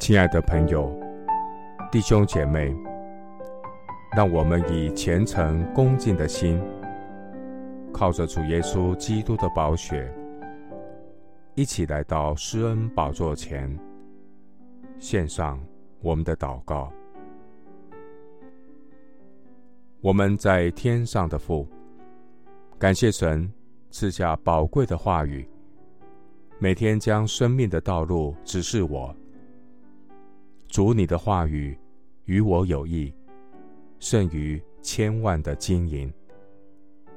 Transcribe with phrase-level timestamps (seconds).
[0.00, 0.90] 亲爱的朋友、
[1.92, 2.74] 弟兄姐妹，
[4.16, 6.58] 让我们以虔诚恭敬的心，
[7.92, 10.10] 靠着主耶稣基督的宝血，
[11.54, 13.78] 一起来到施恩宝座前，
[14.98, 15.60] 献上
[16.00, 16.90] 我们的祷告。
[20.00, 21.68] 我们在天上的父，
[22.78, 23.52] 感谢神
[23.90, 25.46] 赐下宝贵的话语，
[26.58, 29.14] 每天将生命的道路指示我。
[30.70, 31.76] 主，你的话语
[32.26, 33.12] 与我有益，
[33.98, 36.12] 胜于千万的金银，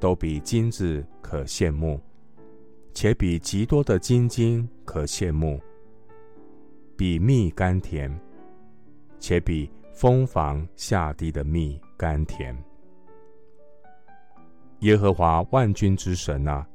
[0.00, 2.00] 都比金子可羡慕，
[2.92, 5.60] 且比极多的金金可羡慕，
[6.96, 8.12] 比蜜甘甜，
[9.20, 12.56] 且比蜂房下滴的蜜甘甜。
[14.80, 16.66] 耶和华万军之神啊，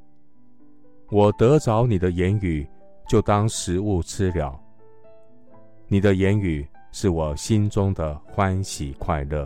[1.09, 2.65] 我得着你的言语，
[3.09, 4.57] 就当食物吃了。
[5.91, 9.45] 你的言语是我心中的欢喜快乐，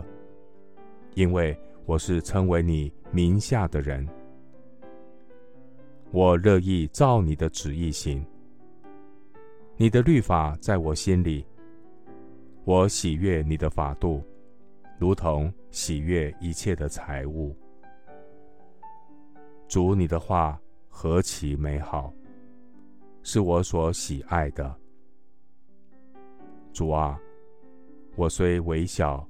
[1.14, 4.08] 因为我是称为你名下的人。
[6.12, 8.24] 我乐意照你的旨意行。
[9.76, 11.44] 你的律法在我心里，
[12.62, 14.22] 我喜悦你的法度，
[15.00, 17.56] 如同喜悦一切的财物。
[19.66, 20.56] 主，你的话
[20.88, 22.14] 何其美好，
[23.24, 24.72] 是我所喜爱的。
[26.76, 27.18] 主啊，
[28.16, 29.26] 我虽微小，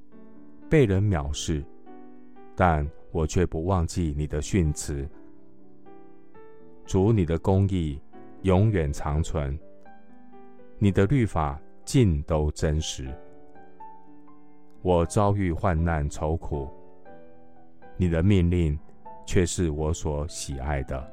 [0.69, 1.65] 被人藐视，
[2.57, 5.09] 但我却不忘记你的训词。
[6.85, 8.03] 主，你的公义
[8.43, 9.57] 永远长存，
[10.77, 13.09] 你的律法尽都真实。
[14.83, 16.69] 我遭遇患难愁苦，
[17.97, 18.77] 你的命令
[19.25, 21.13] 却是我所喜爱的。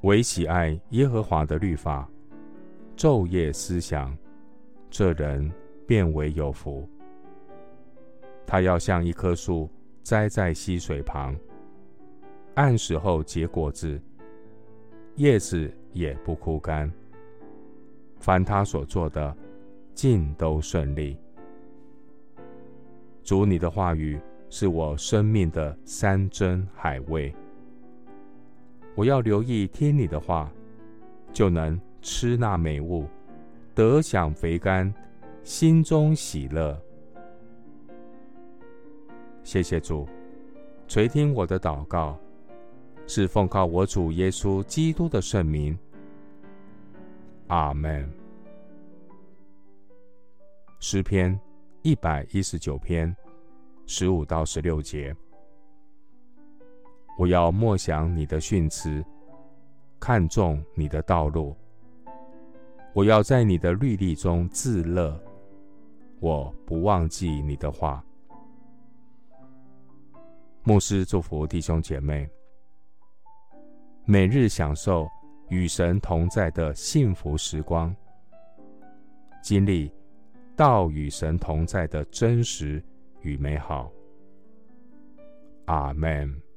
[0.00, 2.08] 唯喜爱耶和华的律法。
[2.98, 4.12] 昼夜思想，
[4.90, 5.48] 这人
[5.86, 6.84] 便为有福。
[8.44, 9.70] 他要像一棵树
[10.02, 11.36] 栽在溪水旁，
[12.56, 14.02] 按时候结果子，
[15.14, 16.92] 叶子也不枯干。
[18.18, 19.32] 凡他所做的，
[19.94, 21.16] 尽都顺利。
[23.22, 27.32] 主，你的话语是我生命的山珍海味。
[28.96, 30.52] 我要留意听你的话，
[31.32, 31.80] 就能。
[32.00, 33.06] 吃那美物，
[33.74, 34.92] 得享肥甘，
[35.42, 36.80] 心中喜乐。
[39.42, 40.06] 谢谢主，
[40.86, 42.18] 垂听我的祷告，
[43.06, 45.78] 是奉靠我主耶稣基督的圣名。
[47.48, 48.08] 阿门。
[50.80, 51.38] 诗篇
[51.82, 53.14] 一百一十九篇
[53.86, 55.16] 十五到十六节，
[57.18, 59.04] 我要默想你的训词，
[59.98, 61.56] 看重你的道路。
[62.94, 65.20] 我要在你的律例中自乐，
[66.20, 68.04] 我不忘记你的话。
[70.64, 72.28] 牧师祝福弟兄姐妹，
[74.04, 75.08] 每日享受
[75.48, 77.94] 与神同在的幸福时光，
[79.42, 79.92] 经历
[80.56, 82.82] 道与神同在的真实
[83.20, 83.90] 与美好。
[85.66, 86.47] 阿门。